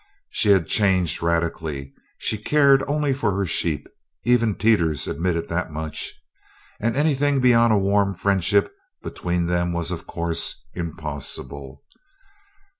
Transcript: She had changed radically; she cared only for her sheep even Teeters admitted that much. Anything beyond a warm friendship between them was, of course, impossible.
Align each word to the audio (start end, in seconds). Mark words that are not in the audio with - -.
She 0.31 0.49
had 0.49 0.65
changed 0.65 1.21
radically; 1.21 1.93
she 2.17 2.39
cared 2.39 2.83
only 2.87 3.13
for 3.13 3.35
her 3.37 3.45
sheep 3.45 3.87
even 4.23 4.55
Teeters 4.55 5.07
admitted 5.07 5.47
that 5.49 5.69
much. 5.71 6.11
Anything 6.81 7.39
beyond 7.39 7.71
a 7.71 7.77
warm 7.77 8.15
friendship 8.15 8.73
between 9.03 9.45
them 9.45 9.73
was, 9.73 9.91
of 9.91 10.07
course, 10.07 10.65
impossible. 10.73 11.83